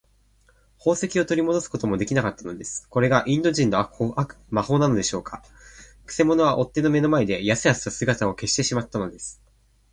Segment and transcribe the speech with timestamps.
[0.79, 2.87] 宝石をとりもどすこともできなかったのです。
[2.89, 3.87] これがインド人の
[4.49, 5.43] 魔法なのでしょうか。
[6.07, 9.39] くせ者は追っ手の目の前で、やすやすと姿を消してしまったのです。